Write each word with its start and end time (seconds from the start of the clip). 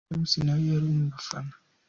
King 0.07 0.09
James 0.25 0.33
na 0.45 0.53
we 0.57 0.63
yari 0.71 0.89
mu 0.97 1.05
bafana. 1.13 1.53